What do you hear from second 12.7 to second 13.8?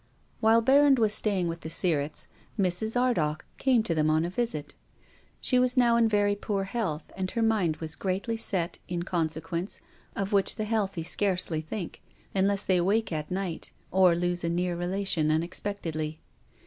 wake at night